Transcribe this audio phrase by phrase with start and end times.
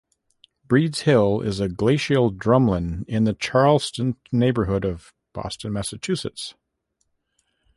[0.65, 6.55] Breed's Hill is a glacial drumlin in the Charlestown neighborhood of Boston, Massachusetts.